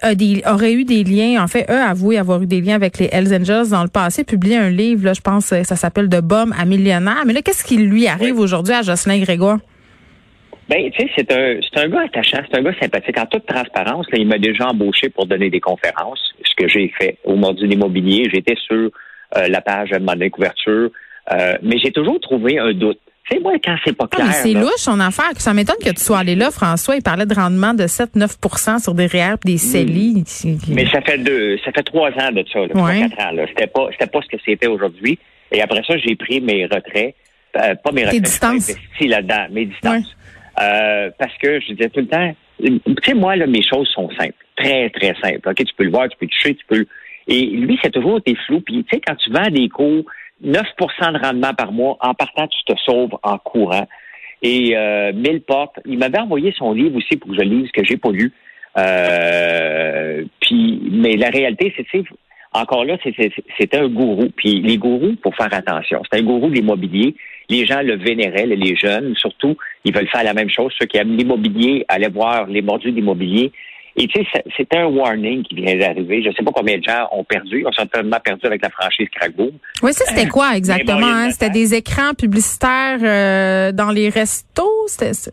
aurait 0.45 0.73
eu 0.73 0.85
des 0.85 1.03
liens, 1.03 1.43
en 1.43 1.47
fait, 1.47 1.65
eux 1.69 1.81
avoué 1.81 2.17
avoir 2.17 2.41
eu 2.41 2.47
des 2.47 2.61
liens 2.61 2.75
avec 2.75 2.99
les 2.99 3.09
Hells 3.11 3.33
Angels 3.33 3.69
dans 3.71 3.83
le 3.83 3.89
passé, 3.89 4.23
publié 4.23 4.57
un 4.57 4.69
livre, 4.69 5.05
là, 5.05 5.13
je 5.13 5.21
pense, 5.21 5.45
ça 5.45 5.75
s'appelle 5.75 6.07
De 6.07 6.21
Bum 6.21 6.53
à 6.57 6.65
millionnaire. 6.65 7.23
Mais 7.25 7.33
là, 7.33 7.41
qu'est-ce 7.41 7.63
qui 7.63 7.77
lui 7.77 8.07
arrive 8.07 8.39
aujourd'hui 8.39 8.73
à 8.73 8.81
Jocelyn 8.81 9.19
Grégoire? 9.19 9.59
Ben, 10.71 10.89
tu 10.91 11.01
sais, 11.01 11.11
c'est 11.17 11.31
un, 11.33 11.59
c'est 11.61 11.81
un 11.81 11.89
gars 11.89 12.03
attachant, 12.05 12.37
c'est 12.49 12.57
un 12.57 12.63
gars 12.63 12.73
sympathique. 12.79 13.17
En 13.17 13.25
toute 13.25 13.45
transparence, 13.45 14.05
là, 14.09 14.17
il 14.17 14.25
m'a 14.25 14.37
déjà 14.37 14.69
embauché 14.69 15.09
pour 15.09 15.25
donner 15.25 15.49
des 15.49 15.59
conférences, 15.59 16.33
ce 16.45 16.55
que 16.55 16.69
j'ai 16.69 16.93
fait 16.97 17.17
au 17.25 17.35
Mordu 17.35 17.67
l'immobilier. 17.67 18.29
J'étais 18.33 18.55
sur 18.55 18.89
euh, 19.37 19.47
la 19.49 19.59
page 19.59 19.89
de 19.89 20.29
couverture, 20.29 20.89
euh, 21.33 21.57
mais 21.61 21.77
j'ai 21.77 21.91
toujours 21.91 22.21
trouvé 22.21 22.57
un 22.57 22.71
doute. 22.71 22.99
C'est 23.29 23.39
moi 23.39 23.53
quand 23.63 23.75
c'est 23.85 23.95
pas 23.95 24.07
clair. 24.07 24.27
Ah, 24.29 24.33
c'est 24.33 24.53
louche 24.53 24.77
son 24.77 24.99
affaire. 24.99 25.31
Ça 25.37 25.53
m'étonne 25.53 25.77
que 25.83 25.91
tu 25.91 26.01
sois 26.01 26.19
allé 26.19 26.35
là, 26.35 26.51
François. 26.51 26.95
Il 26.95 27.01
parlait 27.01 27.25
de 27.25 27.33
rendement 27.33 27.73
de 27.73 27.83
7-9% 27.83 28.81
sur 28.81 28.93
des 28.93 29.05
REER 29.05 29.35
des 29.45 29.57
CELI. 29.57 30.23
Mais 30.69 30.85
ça 30.87 31.01
fait 31.01 31.17
deux, 31.17 31.57
ça 31.63 31.71
fait 31.71 31.83
trois 31.83 32.09
ans 32.09 32.31
de 32.31 32.43
ça, 32.51 32.59
trois, 32.69 32.93
quatre 32.93 33.19
ans. 33.19 33.45
C'était 33.47 33.67
pas, 33.67 33.87
c'était 33.91 34.07
pas 34.07 34.19
ce 34.21 34.27
que 34.35 34.41
c'était 34.45 34.67
aujourd'hui. 34.67 35.17
Et 35.51 35.61
après 35.61 35.81
ça, 35.85 35.97
j'ai 35.97 36.15
pris 36.15 36.41
mes 36.41 36.65
retraits, 36.65 37.15
euh, 37.57 37.75
pas 37.75 37.91
mes 37.91 38.05
retraits, 38.05 38.21
distances. 38.21 38.73
là-dedans, 38.99 39.47
mes 39.51 39.65
distances. 39.65 40.15
Euh, 40.61 41.09
parce 41.17 41.35
que 41.37 41.59
je 41.61 41.73
disais 41.73 41.89
tout 41.89 42.01
le 42.01 42.07
temps, 42.07 42.33
tu 42.61 42.81
sais, 43.03 43.13
moi, 43.13 43.35
là, 43.35 43.47
mes 43.47 43.63
choses 43.63 43.87
sont 43.89 44.09
simples. 44.11 44.35
Très, 44.55 44.89
très 44.89 45.15
simples. 45.21 45.49
OK, 45.49 45.55
tu 45.55 45.73
peux 45.75 45.83
le 45.85 45.91
voir, 45.91 46.09
tu 46.09 46.17
peux 46.17 46.25
le 46.25 46.29
toucher, 46.29 46.55
tu 46.55 46.65
peux 46.67 46.85
Et 47.27 47.45
lui, 47.45 47.79
c'est 47.81 47.91
toujours 47.91 48.17
été 48.17 48.35
flou. 48.45 48.61
Puis, 48.61 48.83
tu 48.83 48.95
sais, 48.95 49.01
quand 49.05 49.15
tu 49.15 49.31
vends 49.31 49.49
des 49.49 49.69
cours 49.69 50.03
9% 50.43 51.13
de 51.13 51.25
rendement 51.25 51.53
par 51.53 51.71
mois. 51.71 51.97
En 51.99 52.13
partant, 52.13 52.47
tu 52.47 52.73
te 52.73 52.79
sauves 52.81 53.17
en 53.23 53.37
courant. 53.37 53.87
Et 54.41 54.75
euh, 54.75 55.13
mille 55.13 55.41
portes. 55.41 55.79
Il 55.85 55.99
m'avait 55.99 56.19
envoyé 56.19 56.53
son 56.57 56.73
livre 56.73 56.97
aussi 56.97 57.15
pour 57.17 57.29
que 57.31 57.37
je 57.37 57.41
lise, 57.41 57.71
que 57.71 57.83
j'ai 57.83 57.97
pas 57.97 58.11
lu. 58.11 58.31
Euh, 58.77 60.23
puis, 60.39 60.81
mais 60.91 61.15
la 61.17 61.29
réalité, 61.29 61.73
c'est 61.75 62.03
encore 62.53 62.83
là, 62.83 62.97
c'était 63.03 63.77
un 63.77 63.87
gourou. 63.87 64.29
Puis 64.35 64.61
les 64.61 64.77
gourous, 64.77 65.15
pour 65.21 65.35
faire 65.35 65.53
attention, 65.53 66.01
c'est 66.11 66.19
un 66.19 66.23
gourou 66.23 66.49
de 66.49 66.55
l'immobilier. 66.55 67.15
Les 67.49 67.65
gens 67.65 67.81
le 67.81 67.95
vénéraient, 67.95 68.45
les 68.45 68.75
jeunes, 68.75 69.15
surtout, 69.15 69.57
ils 69.85 69.93
veulent 69.93 70.09
faire 70.09 70.23
la 70.23 70.33
même 70.33 70.49
chose. 70.49 70.73
Ceux 70.77 70.85
qui 70.85 70.97
aiment 70.97 71.15
l'immobilier, 71.15 71.85
aller 71.87 72.07
voir 72.07 72.47
les 72.47 72.61
mordus 72.61 72.91
d'immobilier. 72.91 73.51
Et 73.97 74.07
tu 74.07 74.23
sais, 74.23 74.43
c'est 74.55 74.73
un 74.75 74.85
warning 74.85 75.43
qui 75.43 75.55
vient 75.55 75.75
d'arriver. 75.75 76.23
Je 76.23 76.29
ne 76.29 76.33
sais 76.33 76.43
pas 76.43 76.51
combien 76.51 76.77
de 76.77 76.83
gens 76.83 77.07
ont 77.11 77.23
perdu. 77.23 77.65
ont 77.65 77.71
certainement 77.73 78.19
perdu 78.23 78.45
avec 78.45 78.61
la 78.61 78.69
franchise 78.69 79.07
Crackboom. 79.13 79.51
Oui, 79.83 79.93
ça, 79.93 80.05
c'était 80.05 80.27
quoi 80.27 80.55
exactement? 80.55 81.05
Hein? 81.05 81.31
C'était 81.31 81.49
des 81.49 81.75
écrans 81.75 82.13
publicitaires 82.13 82.99
euh, 83.01 83.71
dans 83.73 83.91
les 83.91 84.09
restos? 84.09 84.87
C'était 84.87 85.13
ça? 85.13 85.31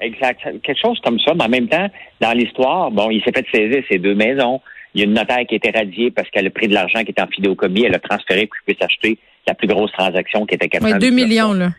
Exact. 0.00 0.40
Quelque 0.62 0.80
chose 0.80 1.00
comme 1.04 1.18
ça. 1.18 1.34
Mais 1.34 1.44
en 1.44 1.48
même 1.48 1.68
temps, 1.68 1.88
dans 2.20 2.32
l'histoire, 2.32 2.92
bon, 2.92 3.10
il 3.10 3.22
s'est 3.24 3.32
fait 3.32 3.46
saisir 3.52 3.82
ces 3.90 3.98
deux 3.98 4.14
maisons. 4.14 4.60
Il 4.94 5.00
y 5.00 5.04
a 5.04 5.06
une 5.06 5.14
notaire 5.14 5.44
qui 5.48 5.54
a 5.54 5.56
été 5.56 5.70
radiée 5.70 6.10
parce 6.12 6.30
qu'elle 6.30 6.46
a 6.46 6.50
pris 6.50 6.68
de 6.68 6.74
l'argent 6.74 7.02
qui 7.02 7.10
était 7.10 7.22
en 7.22 7.26
fidéocommis. 7.26 7.84
Elle 7.84 7.96
a 7.96 7.98
transféré 7.98 8.46
pour 8.46 8.56
qu'il 8.58 8.74
puisse 8.74 8.84
acheter 8.84 9.18
la 9.46 9.54
plus 9.54 9.66
grosse 9.66 9.92
transaction 9.92 10.46
qui 10.46 10.54
était 10.54 10.68
capable. 10.68 10.94
Oui, 10.94 10.98
2 10.98 11.10
millions, 11.10 11.52
là. 11.52 11.70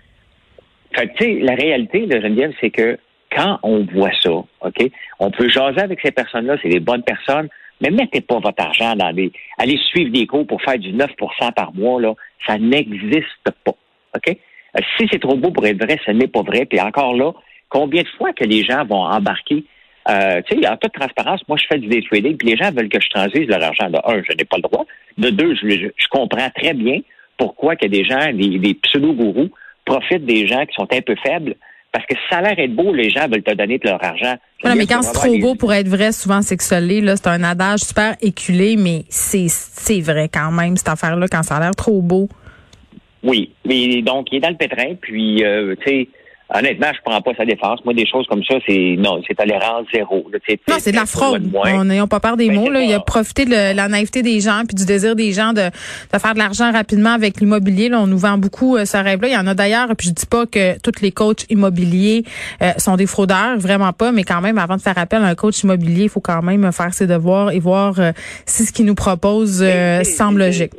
Fait 0.93 1.07
tu 1.15 1.23
sais, 1.23 1.39
la 1.41 1.55
réalité, 1.55 2.07
de 2.07 2.19
Geneviève, 2.19 2.51
c'est 2.59 2.71
que 2.71 2.97
quand 3.31 3.59
on 3.63 3.85
voit 3.93 4.11
ça, 4.21 4.31
OK, 4.31 4.91
on 5.19 5.31
peut 5.31 5.49
jaser 5.49 5.81
avec 5.81 5.99
ces 6.01 6.11
personnes-là, 6.11 6.57
c'est 6.61 6.69
des 6.69 6.79
bonnes 6.79 7.03
personnes, 7.03 7.47
mais 7.81 7.89
mettez 7.91 8.21
pas 8.21 8.39
votre 8.39 8.61
argent 8.61 8.95
dans 8.95 9.13
des. 9.13 9.31
Allez 9.57 9.77
suivre 9.77 10.11
des 10.11 10.27
cours 10.27 10.45
pour 10.45 10.61
faire 10.61 10.77
du 10.77 10.93
9% 10.93 11.53
par 11.53 11.73
mois, 11.73 12.01
là. 12.01 12.13
Ça 12.45 12.57
n'existe 12.57 13.51
pas. 13.63 13.75
OK? 14.15 14.27
Euh, 14.29 14.81
si 14.97 15.07
c'est 15.11 15.19
trop 15.19 15.35
beau 15.35 15.51
pour 15.51 15.65
être 15.65 15.83
vrai, 15.83 15.99
ce 16.05 16.11
n'est 16.11 16.27
pas 16.27 16.41
vrai. 16.41 16.65
Puis 16.65 16.79
encore 16.79 17.15
là, 17.15 17.31
combien 17.69 18.03
de 18.03 18.07
fois 18.17 18.33
que 18.33 18.43
les 18.43 18.63
gens 18.63 18.85
vont 18.85 19.03
embarquer? 19.03 19.63
Euh, 20.09 20.41
tu 20.49 20.59
sais, 20.59 20.67
en 20.67 20.77
toute 20.77 20.93
transparence, 20.93 21.41
moi, 21.47 21.57
je 21.57 21.65
fais 21.67 21.77
du 21.77 21.87
day 21.87 22.01
trading, 22.01 22.37
puis 22.37 22.49
les 22.49 22.57
gens 22.57 22.71
veulent 22.71 22.89
que 22.89 22.99
je 22.99 23.09
transige 23.09 23.47
leur 23.47 23.63
argent. 23.63 23.89
De 23.89 23.97
un, 23.97 24.23
je 24.27 24.35
n'ai 24.35 24.45
pas 24.45 24.57
le 24.57 24.63
droit. 24.63 24.85
De 25.17 25.29
deux, 25.29 25.55
je, 25.55 26.07
comprends 26.09 26.49
très 26.55 26.73
bien 26.73 26.99
pourquoi 27.37 27.75
que 27.75 27.85
des 27.85 28.03
gens, 28.03 28.33
des 28.33 28.73
pseudo-gourous, 28.81 29.49
profitent 29.85 30.25
des 30.25 30.47
gens 30.47 30.65
qui 30.65 30.73
sont 30.73 30.87
un 30.91 31.01
peu 31.01 31.15
faibles 31.23 31.55
parce 31.91 32.05
que 32.05 32.13
ça 32.29 32.37
a 32.37 32.41
l'air 32.41 32.59
être 32.59 32.75
beau, 32.75 32.93
les 32.93 33.09
gens 33.09 33.27
veulent 33.27 33.43
te 33.43 33.53
donner 33.53 33.77
de 33.77 33.87
leur 33.87 34.03
argent. 34.03 34.35
Non, 34.63 34.75
mais 34.75 34.85
quand 34.85 35.01
c'est 35.01 35.13
trop 35.13 35.37
beau 35.39 35.55
pour 35.55 35.73
être 35.73 35.87
vrai, 35.87 36.11
souvent 36.11 36.41
c'est 36.41 36.57
que 36.57 36.63
ça 36.63 36.79
l'est. 36.79 37.01
C'est 37.15 37.27
un 37.27 37.43
adage 37.43 37.79
super 37.79 38.15
éculé, 38.21 38.75
mais 38.77 39.05
c'est 39.09 40.01
vrai 40.01 40.29
quand 40.31 40.51
même, 40.51 40.77
cette 40.77 40.89
affaire-là, 40.89 41.27
quand 41.27 41.43
ça 41.43 41.57
a 41.57 41.59
l'air 41.59 41.75
trop 41.75 42.01
beau. 42.01 42.29
Oui, 43.23 43.51
mais 43.65 44.01
donc 44.01 44.27
il 44.31 44.37
est 44.37 44.39
dans 44.39 44.49
le 44.49 44.55
pétrin, 44.55 44.95
puis 45.01 45.43
euh, 45.43 45.75
tu 45.83 45.89
sais, 45.89 46.09
honnêtement, 46.53 46.87
je 46.93 46.99
prends 47.03 47.21
pas 47.21 47.31
sa 47.35 47.45
défense. 47.45 47.83
Moi, 47.85 47.93
des 47.93 48.07
choses 48.07 48.25
comme 48.27 48.43
ça, 48.43 48.55
c'est 48.67 48.95
non, 48.97 49.21
c'est 49.27 49.35
tolérance 49.35 49.85
zéro. 49.93 50.25
non, 50.67 50.75
c'est 50.79 50.91
de 50.91 50.95
la 50.95 51.05
fraude. 51.05 51.51
On 51.53 51.85
n'ayons 51.85 52.07
pas 52.07 52.19
peur 52.19 52.37
des 52.37 52.47
ben, 52.47 52.55
mots. 52.55 52.69
Là. 52.69 52.81
Il 52.81 52.93
a 52.93 52.99
profité 52.99 53.45
de 53.45 53.75
la 53.75 53.87
naïveté 53.87 54.21
des 54.21 54.39
gens 54.39 54.63
puis 54.67 54.75
du 54.75 54.85
désir 54.85 55.15
des 55.15 55.31
gens 55.31 55.53
de, 55.53 55.69
de 56.13 56.19
faire 56.19 56.33
de 56.33 56.39
l'argent 56.39 56.71
rapidement 56.71 57.11
avec 57.11 57.39
l'immobilier. 57.39 57.89
On 57.93 58.07
nous 58.07 58.17
vend 58.17 58.37
beaucoup 58.37 58.77
euh, 58.77 58.85
ce 58.85 58.97
rêve-là. 58.97 59.27
Il 59.27 59.33
y 59.33 59.37
en 59.37 59.47
a 59.47 59.53
d'ailleurs, 59.53 59.89
puis 59.97 60.07
je 60.09 60.13
dis 60.13 60.25
pas 60.25 60.45
que 60.45 60.79
tous 60.81 61.01
les 61.01 61.11
coachs 61.11 61.45
immobiliers 61.49 62.23
euh, 62.61 62.71
sont 62.77 62.95
des 62.95 63.05
fraudeurs, 63.05 63.57
vraiment 63.57 63.93
pas, 63.93 64.11
mais 64.11 64.23
quand 64.23 64.41
même, 64.41 64.57
avant 64.57 64.77
de 64.77 64.81
faire 64.81 64.97
appel 64.97 65.23
à 65.23 65.27
un 65.27 65.35
coach 65.35 65.61
immobilier, 65.63 66.03
il 66.03 66.09
faut 66.09 66.21
quand 66.21 66.41
même 66.41 66.71
faire 66.71 66.93
ses 66.93 67.07
devoirs 67.07 67.51
et 67.51 67.59
voir 67.59 67.99
euh, 67.99 68.11
si 68.45 68.65
ce 68.65 68.73
qu'il 68.73 68.85
nous 68.85 68.95
propose 68.95 69.63
semble 70.03 70.39
logique. 70.39 70.71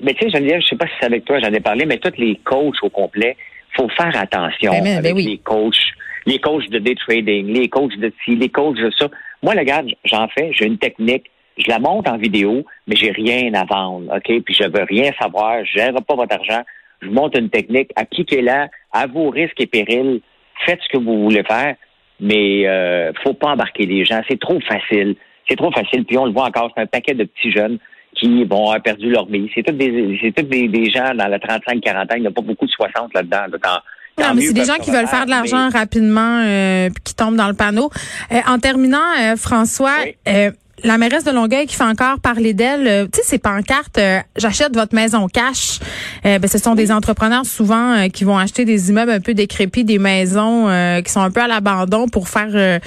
Mais 0.00 0.14
tu 0.14 0.24
sais, 0.24 0.30
Geneviève, 0.30 0.60
je 0.60 0.68
sais 0.68 0.76
pas 0.76 0.86
si 0.86 0.92
c'est 0.98 1.06
avec 1.06 1.24
toi, 1.24 1.38
j'en 1.38 1.52
ai 1.52 1.60
parlé, 1.60 1.86
mais 1.86 1.98
tous 1.98 2.12
les 2.18 2.38
coachs 2.44 2.82
au 2.82 2.90
complet, 2.90 3.36
faut 3.76 3.88
faire 3.88 4.16
attention 4.16 4.72
ben, 4.72 4.84
ben, 4.84 4.98
avec 4.98 5.14
ben 5.14 5.24
les 5.24 5.38
coachs, 5.38 5.76
les 6.26 6.38
coachs 6.38 6.68
de 6.70 6.78
day 6.78 6.94
trading, 6.94 7.46
les 7.52 7.68
coachs 7.68 7.96
de 7.98 8.12
ci, 8.24 8.36
les 8.36 8.48
coachs 8.48 8.76
de 8.76 8.90
ça. 8.98 9.08
Moi, 9.42 9.54
le 9.54 9.64
gars, 9.64 9.82
j'en 10.04 10.28
fais, 10.28 10.52
j'ai 10.52 10.66
une 10.66 10.78
technique, 10.78 11.30
je 11.56 11.68
la 11.68 11.78
monte 11.78 12.08
en 12.08 12.16
vidéo, 12.16 12.64
mais 12.86 12.96
j'ai 12.96 13.10
rien 13.10 13.52
à 13.54 13.64
vendre, 13.64 14.14
OK? 14.14 14.42
Puis 14.44 14.54
je 14.54 14.64
veux 14.64 14.84
rien 14.84 15.10
savoir, 15.20 15.64
je 15.64 15.78
gère 15.78 15.94
pas 15.94 16.14
votre 16.14 16.34
argent, 16.34 16.62
je 17.00 17.08
monte 17.08 17.36
une 17.36 17.50
technique, 17.50 17.90
appliquez-la 17.96 18.68
à 18.92 19.06
vos 19.06 19.30
risques 19.30 19.60
et 19.60 19.66
périls, 19.66 20.20
faites 20.64 20.80
ce 20.82 20.88
que 20.88 21.02
vous 21.02 21.24
voulez 21.24 21.42
faire, 21.42 21.74
mais 22.20 22.66
euh, 22.66 23.12
faut 23.24 23.34
pas 23.34 23.50
embarquer 23.50 23.86
les 23.86 24.04
gens, 24.04 24.20
c'est 24.28 24.38
trop 24.38 24.60
facile. 24.60 25.16
C'est 25.48 25.56
trop 25.56 25.72
facile, 25.72 26.04
puis 26.04 26.16
on 26.16 26.24
le 26.24 26.32
voit 26.32 26.46
encore, 26.46 26.70
c'est 26.74 26.82
un 26.82 26.86
paquet 26.86 27.14
de 27.14 27.24
petits 27.24 27.50
jeunes 27.50 27.78
qui 28.22 28.42
avoir 28.42 28.80
perdu 28.80 29.10
leur 29.10 29.26
vie. 29.26 29.50
C'est 29.54 29.62
tous 29.62 29.72
des, 29.72 30.18
c'est 30.20 30.32
tous 30.32 30.48
des, 30.48 30.90
gens 30.90 31.14
dans 31.14 31.28
le 31.28 31.36
35-40 31.36 32.02
ans. 32.02 32.06
Il 32.16 32.20
n'y 32.22 32.26
a 32.26 32.30
pas 32.30 32.42
beaucoup 32.42 32.66
de 32.66 32.70
60 32.70 33.14
là-dedans. 33.14 33.58
non, 34.18 34.34
mais 34.34 34.42
c'est 34.42 34.52
des 34.52 34.64
gens 34.64 34.76
qui 34.76 34.90
veulent 34.90 35.08
faire 35.08 35.26
de 35.26 35.30
l'argent 35.30 35.68
rapidement 35.70 36.42
euh, 36.44 36.88
qui 37.04 37.14
tombent 37.14 37.36
dans 37.36 37.48
le 37.48 37.54
panneau. 37.54 37.90
Euh, 38.30 38.40
en 38.46 38.58
terminant, 38.58 38.98
euh, 39.20 39.36
François, 39.36 39.98
la 40.84 40.98
mairesse 40.98 41.24
de 41.24 41.30
Longueuil 41.30 41.66
qui 41.66 41.76
fait 41.76 41.84
encore 41.84 42.18
parler 42.20 42.54
d'elle, 42.54 42.86
euh, 42.88 43.04
tu 43.04 43.20
sais, 43.20 43.22
ces 43.22 43.38
pancartes, 43.38 43.98
euh, 43.98 44.18
j'achète 44.36 44.74
votre 44.74 44.94
maison 44.94 45.28
cash. 45.28 45.78
Euh, 46.24 46.38
ben, 46.38 46.48
ce 46.48 46.58
sont 46.58 46.74
des 46.74 46.90
entrepreneurs 46.90 47.44
souvent 47.44 48.08
qui 48.08 48.24
vont 48.24 48.38
acheter 48.38 48.64
des 48.64 48.90
immeubles 48.90 49.12
un 49.12 49.20
peu 49.20 49.34
décrépits, 49.34 49.84
des 49.84 49.98
maisons 49.98 50.68
qui 51.04 51.10
sont 51.10 51.20
un 51.20 51.30
peu 51.30 51.40
à 51.40 51.46
l'abandon 51.46 52.08
pour 52.08 52.28
faire 52.28 52.80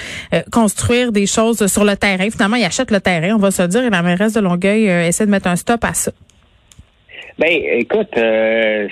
construire 0.51 1.12
des 1.12 1.25
choses 1.27 1.68
sur 1.68 1.86
le 1.86 1.96
terrain. 1.96 2.30
Finalement, 2.30 2.56
ils 2.56 2.65
achètent 2.65 2.92
le 2.92 3.00
terrain, 3.00 3.36
on 3.36 3.39
va 3.39 3.51
se 3.51 3.63
dire, 3.63 3.84
et 3.84 3.89
la 3.89 4.01
mairesse 4.01 4.34
de 4.34 4.39
Longueuil 4.39 4.86
essaie 4.86 5.25
de 5.25 5.32
mettre 5.32 5.48
un 5.48 5.56
stop 5.56 5.84
à 5.84 5.94
ça. 5.94 6.12
Ben, 7.38 7.50
écoute, 7.51 8.18
un, 8.18 8.88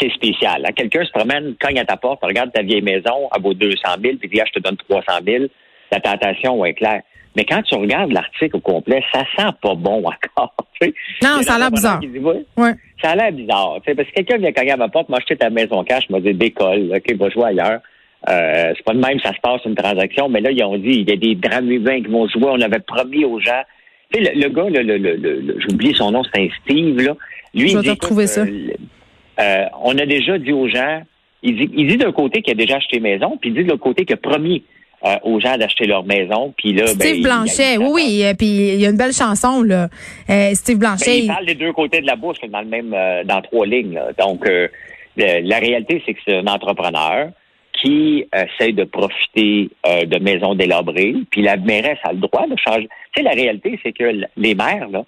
c'est 0.00 0.12
spécial. 0.12 0.66
Quelqu'un 0.76 1.04
se 1.04 1.10
promène, 1.10 1.54
cogne 1.60 1.78
à 1.78 1.84
ta 1.84 1.96
porte, 1.96 2.20
regarde 2.22 2.52
ta 2.52 2.62
vieille 2.62 2.82
maison, 2.82 3.28
à 3.30 3.38
vaut 3.38 3.54
200 3.54 3.76
000, 4.02 4.16
puis 4.18 4.28
dit, 4.28 4.40
ah, 4.40 4.44
je 4.46 4.60
te 4.60 4.62
donne 4.62 4.76
300 4.76 5.12
000. 5.26 5.44
La 5.90 6.00
tentation 6.00 6.64
est 6.64 6.74
claire. 6.74 7.02
Mais 7.36 7.44
quand 7.44 7.62
tu 7.62 7.74
regardes 7.76 8.12
l'article 8.12 8.56
au 8.56 8.60
complet, 8.60 9.02
ça 9.12 9.20
sent 9.36 9.52
pas 9.62 9.74
bon 9.74 10.02
encore. 10.04 10.54
Non, 11.22 11.42
ça 11.42 11.56
a 11.56 11.58
l'air 11.58 11.70
bizarre. 11.70 12.00
ouais. 12.56 12.74
Ça 13.02 13.10
a 13.10 13.14
l'air 13.16 13.32
bizarre. 13.32 13.78
Parce 13.84 14.08
que 14.08 14.14
quelqu'un 14.14 14.38
vient 14.38 14.50
cogner 14.52 14.70
à 14.70 14.76
ma 14.78 14.88
porte, 14.88 15.10
m'acheter 15.10 15.36
ta 15.36 15.50
maison 15.50 15.84
cash, 15.84 16.08
m'a 16.08 16.20
dit 16.20 16.32
décolle, 16.32 16.90
OK, 16.96 17.16
va 17.16 17.28
jouer 17.28 17.44
ailleurs. 17.44 17.80
Euh, 18.28 18.72
c'est 18.74 18.82
pas 18.84 18.94
de 18.94 18.98
même 18.98 19.20
ça 19.20 19.32
se 19.34 19.40
passe 19.42 19.60
une 19.66 19.74
transaction, 19.74 20.28
mais 20.30 20.40
là, 20.40 20.50
ils 20.50 20.62
ont 20.64 20.78
dit 20.78 21.04
il 21.06 21.08
y 21.08 21.12
a 21.12 21.16
des 21.16 21.34
drames 21.34 21.70
humains 21.70 22.00
qui 22.02 22.08
vont 22.08 22.26
jouer. 22.28 22.46
On 22.46 22.60
avait 22.62 22.80
promis 22.80 23.26
aux 23.26 23.38
gens. 23.40 23.62
Tu 24.12 24.24
sais, 24.24 24.32
le, 24.34 24.48
gars, 24.48 24.68
le, 24.70 24.82
le, 24.82 24.96
le, 25.16 25.56
j'oublie 25.60 25.94
son 25.94 26.10
nom, 26.12 26.22
c'est 26.24 26.40
un 26.40 26.48
Steve, 26.64 26.96
là. 27.00 27.14
Lui, 27.54 27.68
Je 27.68 27.76
il 27.76 27.82
dit, 27.82 27.90
retrouver 27.90 28.26
ça. 28.26 28.44
Euh, 29.40 29.64
on 29.82 29.98
a 29.98 30.06
déjà 30.06 30.38
dit 30.38 30.52
aux 30.52 30.68
gens 30.68 31.02
Il 31.42 31.56
dit, 31.56 31.70
il 31.74 31.86
dit 31.88 31.96
d'un 31.96 32.12
côté 32.12 32.42
qu'il 32.42 32.52
a 32.52 32.56
déjà 32.56 32.76
acheté 32.76 33.00
maison, 33.00 33.36
puis 33.40 33.50
il 33.50 33.54
dit 33.54 33.64
de 33.64 33.68
l'autre 33.70 33.82
côté 33.82 34.04
qu'il 34.04 34.14
a 34.14 34.16
promis 34.18 34.64
euh, 35.02 35.16
aux 35.22 35.40
gens 35.40 35.56
d'acheter 35.56 35.86
leur 35.86 36.04
maison. 36.04 36.52
Puis 36.58 36.74
là, 36.74 36.84
ben, 36.84 36.90
Steve 36.90 37.22
Blanchet, 37.22 37.78
oui, 37.78 37.88
oui. 37.90 38.22
Euh, 38.22 38.34
puis 38.34 38.46
il 38.46 38.80
y 38.80 38.84
a 38.84 38.90
une 38.90 38.98
belle 38.98 39.14
chanson, 39.14 39.62
là. 39.62 39.88
Euh, 40.28 40.50
Steve 40.52 40.76
Blanchet. 40.76 41.10
Ben, 41.10 41.22
il 41.22 41.26
parle 41.26 41.46
des 41.46 41.54
deux 41.54 41.72
côtés 41.72 42.02
de 42.02 42.06
la 42.06 42.16
bouche, 42.16 42.36
dans 42.46 42.60
le 42.60 42.66
même, 42.66 42.94
dans 43.24 43.40
trois 43.40 43.66
lignes. 43.66 43.98
Donc, 44.18 44.46
la 45.16 45.58
réalité, 45.58 46.02
c'est 46.04 46.12
que 46.12 46.20
c'est 46.26 46.36
un 46.36 46.46
entrepreneur 46.46 47.30
qui 47.80 48.26
essaie 48.30 48.72
de 48.72 48.84
profiter 48.84 49.70
de 49.86 50.18
maisons 50.18 50.54
délabrées. 50.54 51.14
Puis 51.30 51.40
la 51.40 51.56
mairesse 51.56 51.98
a 52.04 52.12
le 52.12 52.18
droit 52.18 52.46
de 52.46 52.56
changer. 52.62 52.88
Tu 53.14 53.22
sais, 53.22 53.22
la 53.22 53.30
réalité, 53.30 53.80
c'est 53.82 53.92
que 53.92 54.12
les 54.36 54.54
maires, 54.54 54.88
là, 54.90 55.04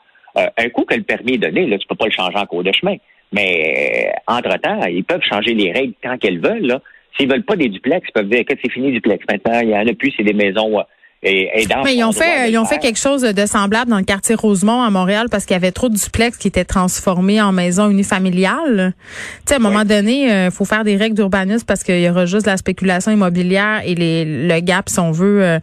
un 0.56 0.68
coup 0.70 0.84
que 0.86 0.94
le 0.94 1.02
permis 1.02 1.34
est 1.34 1.38
donné, 1.38 1.66
là, 1.66 1.76
tu 1.76 1.86
peux 1.86 1.96
pas 1.96 2.06
le 2.06 2.12
changer 2.12 2.38
en 2.38 2.46
cours 2.46 2.64
de 2.64 2.72
chemin. 2.72 2.96
Mais 3.30 4.10
entre-temps, 4.26 4.86
ils 4.86 5.04
peuvent 5.04 5.22
changer 5.22 5.52
les 5.52 5.70
règles 5.70 5.92
tant 6.02 6.16
qu'elles 6.16 6.40
veulent. 6.40 6.66
Là. 6.66 6.80
S'ils 7.16 7.28
veulent 7.28 7.44
pas 7.44 7.56
des 7.56 7.68
duplex, 7.68 8.06
ils 8.08 8.12
peuvent 8.12 8.28
dire 8.28 8.44
que 8.44 8.54
c'est 8.62 8.70
fini 8.70 8.92
duplex. 8.92 9.24
Maintenant, 9.30 9.60
il 9.60 9.70
y 9.70 9.76
en 9.76 9.86
a 9.86 9.92
plus, 9.94 10.12
c'est 10.16 10.24
des 10.24 10.32
maisons. 10.32 10.78
Euh, 11.24 11.28
et, 11.28 11.68
Mais 11.84 11.94
ils 11.94 12.02
ont 12.02 12.10
fait, 12.10 12.50
ils 12.50 12.58
ont 12.58 12.64
fait 12.64 12.78
quelque 12.78 12.98
chose 12.98 13.22
de 13.22 13.46
semblable 13.46 13.88
dans 13.90 13.98
le 13.98 14.04
quartier 14.04 14.34
Rosemont 14.34 14.82
à 14.82 14.90
Montréal 14.90 15.28
parce 15.30 15.44
qu'il 15.44 15.54
y 15.54 15.56
avait 15.56 15.70
trop 15.70 15.88
de 15.88 15.94
duplex 15.94 16.36
qui 16.36 16.48
étaient 16.48 16.64
transformés 16.64 17.40
en 17.40 17.52
maisons 17.52 17.88
unifamiliales. 17.88 18.92
Tu 18.96 19.42
sais, 19.46 19.54
à 19.54 19.56
un 19.58 19.60
moment 19.60 19.84
donné, 19.84 20.24
il 20.24 20.30
euh, 20.30 20.50
faut 20.50 20.64
faire 20.64 20.82
des 20.82 20.96
règles 20.96 21.14
d'urbanisme 21.14 21.64
parce 21.64 21.84
qu'il 21.84 22.00
y 22.00 22.10
aura 22.10 22.26
juste 22.26 22.46
la 22.46 22.56
spéculation 22.56 23.12
immobilière 23.12 23.82
et 23.84 23.94
les, 23.94 24.24
le 24.48 24.60
gap, 24.60 24.88
si 24.88 24.98
on 24.98 25.12
veut, 25.12 25.44
euh, 25.44 25.58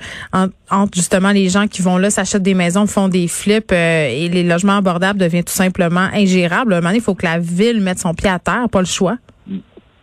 entre, 0.72 0.94
justement 0.96 1.32
les 1.32 1.50
gens 1.50 1.68
qui 1.68 1.82
vont 1.82 1.98
là, 1.98 2.10
s'achètent 2.10 2.42
des 2.42 2.54
maisons, 2.54 2.88
font 2.88 3.10
des 3.10 3.28
flips 3.28 3.74
et 3.74 4.30
les 4.30 4.44
logements 4.44 4.78
abordables 4.78 5.20
devient 5.20 5.44
tout 5.44 5.52
simplement 5.52 6.08
ingérable. 6.14 6.74
À 6.74 6.78
un 6.78 6.80
moment 6.80 6.90
donné, 6.90 7.00
il 7.00 7.04
faut 7.04 7.16
que 7.16 7.26
la 7.26 7.38
ville 7.38 7.82
mette 7.82 8.00
son 8.00 8.14
pied 8.14 8.30
à 8.30 8.40
terre, 8.40 8.70
pas 8.72 8.80
le 8.80 8.86
choix. 8.86 9.18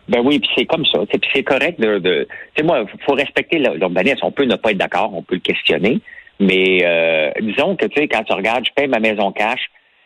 Ben 0.09 0.21
oui, 0.23 0.39
puis 0.39 0.49
c'est 0.57 0.65
comme 0.65 0.85
ça. 0.85 0.99
C'est 1.33 1.43
correct 1.43 1.79
de, 1.79 1.99
de 1.99 2.27
tu 2.55 2.63
moi, 2.63 2.85
faut 3.05 3.13
respecter 3.13 3.59
l'urbanisme. 3.59 4.19
On 4.23 4.31
peut 4.31 4.45
ne 4.45 4.55
pas 4.55 4.71
être 4.71 4.77
d'accord, 4.77 5.11
on 5.13 5.21
peut 5.21 5.35
le 5.35 5.41
questionner, 5.41 5.99
mais 6.39 6.79
euh, 6.83 7.31
disons 7.41 7.75
que 7.75 7.85
tu 7.87 7.99
sais, 7.99 8.07
quand 8.07 8.23
tu 8.23 8.33
regardes, 8.33 8.65
je 8.65 8.71
paye 8.73 8.87
ma 8.87 8.99
maison 8.99 9.31
cash, 9.31 9.59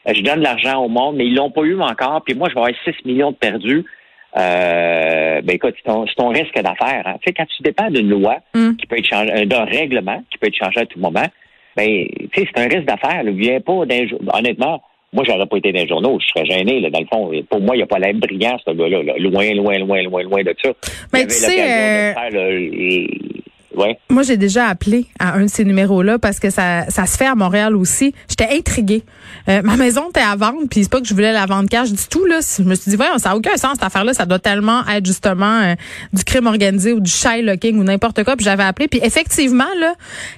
euh, 0.07 0.13
je 0.15 0.21
donne 0.21 0.41
l'argent 0.41 0.83
au 0.83 0.89
monde, 0.89 1.17
mais 1.17 1.25
ils 1.25 1.35
l'ont 1.35 1.51
pas 1.51 1.61
eu 1.61 1.79
encore, 1.79 2.23
puis 2.25 2.33
moi 2.33 2.49
je 2.49 2.55
vais 2.55 2.61
avoir 2.61 2.75
6 2.83 3.05
millions 3.05 3.31
de 3.31 3.35
perdus. 3.35 3.85
Euh, 4.37 5.41
ben 5.41 5.55
écoute, 5.55 5.75
c'est 5.77 5.91
ton, 5.91 6.05
ton, 6.05 6.29
risque 6.29 6.55
d'affaires. 6.55 7.03
Hein. 7.05 7.15
Tu 7.21 7.27
sais, 7.27 7.33
quand 7.33 7.45
tu 7.45 7.63
dépends 7.63 7.89
d'une 7.89 8.09
loi 8.09 8.37
mm. 8.53 8.75
qui 8.77 8.87
peut 8.87 8.97
être 8.97 9.07
changée, 9.07 9.31
euh, 9.33 9.45
d'un 9.45 9.65
règlement 9.65 10.23
qui 10.31 10.37
peut 10.37 10.47
être 10.47 10.55
changé 10.55 10.79
à 10.79 10.85
tout 10.85 10.99
moment, 10.99 11.27
ben 11.75 12.07
tu 12.33 12.41
sais, 12.41 12.47
c'est 12.53 12.61
un 12.61 12.67
risque 12.67 12.85
d'affaires. 12.85 13.23
Viens 13.25 13.59
pas 13.59 13.85
d'un 13.85 14.05
honnêtement 14.33 14.81
moi, 15.13 15.25
j'aurais 15.27 15.45
pas 15.45 15.57
été 15.57 15.73
dans 15.73 15.81
les 15.81 15.87
journaux, 15.87 16.17
je 16.21 16.27
serais 16.27 16.45
gêné, 16.45 16.79
là, 16.79 16.89
dans 16.89 17.01
le 17.01 17.05
fond. 17.05 17.31
Pour 17.49 17.59
moi, 17.59 17.75
il 17.75 17.79
n'y 17.79 17.83
a 17.83 17.87
pas 17.87 17.99
l'air 17.99 18.13
brillant, 18.13 18.57
ce 18.65 18.71
gars-là. 18.71 19.01
Loin, 19.17 19.53
loin, 19.53 19.77
loin, 19.79 20.03
loin, 20.03 20.23
loin 20.23 20.43
de 20.43 20.55
ça. 20.63 20.71
Mais 21.11 21.23
tu 21.25 21.31
sais, 21.31 22.15
moi, 24.09 24.23
j'ai 24.23 24.37
déjà 24.37 24.67
appelé 24.67 25.05
à 25.19 25.33
un 25.33 25.45
de 25.45 25.49
ces 25.49 25.63
numéros-là 25.63 26.19
parce 26.19 26.39
que 26.39 26.49
ça, 26.49 26.85
ça 26.89 27.05
se 27.05 27.17
fait 27.17 27.25
à 27.25 27.35
Montréal 27.35 27.75
aussi. 27.75 28.13
J'étais 28.27 28.49
intriguée. 28.51 29.03
Euh, 29.47 29.61
ma 29.63 29.77
maison 29.77 30.09
était 30.09 30.19
à 30.19 30.35
vendre, 30.35 30.67
puis 30.69 30.83
c'est 30.83 30.89
pas 30.89 30.99
que 30.99 31.07
je 31.07 31.13
voulais 31.13 31.31
la 31.31 31.45
vendre 31.45 31.69
cash 31.69 31.91
du 31.91 32.03
tout. 32.09 32.25
Là. 32.25 32.39
Je 32.57 32.63
me 32.63 32.75
suis 32.75 32.91
dit, 32.91 32.97
voyons, 32.97 33.17
ça 33.17 33.29
n'a 33.29 33.37
aucun 33.37 33.55
sens 33.57 33.73
cette 33.73 33.83
affaire-là. 33.83 34.13
Ça 34.13 34.25
doit 34.25 34.39
tellement 34.39 34.85
être 34.87 35.05
justement 35.05 35.61
euh, 35.61 35.75
du 36.11 36.23
crime 36.23 36.47
organisé 36.47 36.93
ou 36.93 36.99
du 36.99 37.11
locking 37.43 37.79
ou 37.79 37.83
n'importe 37.83 38.23
quoi. 38.23 38.35
Puis 38.35 38.43
j'avais 38.43 38.63
appelé. 38.63 38.87
Puis 38.87 38.99
effectivement, 39.03 39.63
là, 39.79 39.93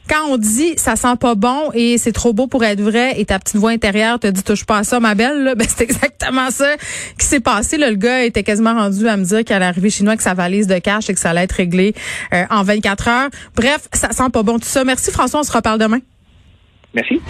quand 0.09 0.27
on 0.29 0.37
dit 0.37 0.73
ça 0.77 0.95
sent 0.95 1.15
pas 1.19 1.35
bon 1.35 1.71
et 1.73 1.97
c'est 1.97 2.11
trop 2.11 2.33
beau 2.33 2.47
pour 2.47 2.63
être 2.63 2.81
vrai 2.81 3.19
et 3.19 3.25
ta 3.25 3.39
petite 3.39 3.57
voix 3.57 3.71
intérieure 3.71 4.19
te 4.19 4.27
dit 4.27 4.43
touche 4.43 4.65
pas 4.65 4.79
à 4.79 4.83
ça, 4.83 4.99
ma 4.99 5.15
belle, 5.15 5.43
là, 5.43 5.55
ben, 5.63 5.65
c'est 5.67 5.83
exactement 5.83 6.51
ça 6.51 6.75
qui 7.17 7.25
s'est 7.25 7.39
passé. 7.39 7.77
Là. 7.77 7.89
Le 7.89 7.95
gars 7.95 8.23
était 8.23 8.43
quasiment 8.43 8.73
rendu 8.73 9.07
à 9.07 9.17
me 9.17 9.23
dire 9.23 9.43
qu'il 9.43 9.55
allait 9.55 9.65
arriver 9.65 9.89
chez 9.89 10.03
nous 10.03 10.09
avec 10.09 10.21
sa 10.21 10.33
valise 10.33 10.67
de 10.67 10.77
cash 10.77 11.09
et 11.09 11.13
que 11.13 11.19
ça 11.19 11.31
allait 11.31 11.43
être 11.43 11.53
réglé 11.53 11.93
euh, 12.33 12.43
en 12.49 12.63
24 12.63 13.07
heures. 13.07 13.22
Bref, 13.55 13.87
ça 13.93 14.11
sent 14.11 14.29
pas 14.31 14.43
bon 14.43 14.59
tout 14.59 14.65
ça. 14.65 14.83
Merci 14.83 15.11
François, 15.11 15.41
on 15.41 15.43
se 15.43 15.51
reparle 15.51 15.79
demain. 15.79 15.99
Merci. 16.93 17.21